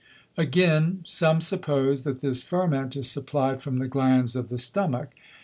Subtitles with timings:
[0.35, 5.11] Again: Some suppose, that this Ferment is supply'd from the Glands of the Stomach.